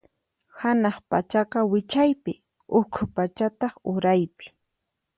Hanaq 0.59 0.97
pachaqa 1.09 1.59
wichaypi, 1.71 2.33
ukhu 2.79 3.03
pachataq 3.15 3.73
uraypi. 3.93 4.45